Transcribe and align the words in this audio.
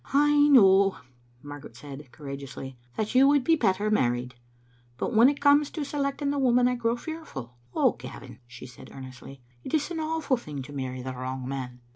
"I 0.13 0.35
know," 0.47 0.97
Margaret 1.43 1.75
said, 1.77 2.11
courageously, 2.11 2.75
"that 2.97 3.13
you 3.13 3.27
would 3.27 3.43
be 3.43 3.55
better 3.55 3.91
married; 3.91 4.33
but 4.97 5.13
when 5.13 5.29
it 5.29 5.39
comes 5.39 5.69
to 5.69 5.85
selecting 5.85 6.31
the 6.31 6.39
woman 6.39 6.67
I 6.67 6.73
grow 6.73 6.95
fearful. 6.95 7.55
O 7.75 7.91
Gavin!" 7.91 8.39
she 8.47 8.65
said, 8.65 8.89
ear 8.89 8.99
nestly, 9.01 9.41
"it 9.63 9.75
is 9.75 9.91
an 9.91 9.99
awful 9.99 10.37
thing 10.37 10.63
to 10.63 10.73
marry 10.73 11.03
the 11.03 11.13
wrong 11.13 11.47
man!" 11.47 11.81